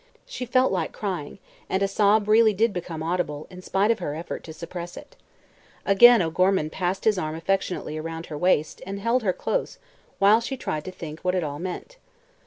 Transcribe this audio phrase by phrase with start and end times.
[0.25, 1.37] She felt like crying,
[1.69, 5.15] and a sob really did become audible in spite of her effort to suppress it.
[5.85, 9.77] Again O'Gorman passed his arm affectionately around her waist and held her close
[10.17, 11.97] while she tried to think what it all meant.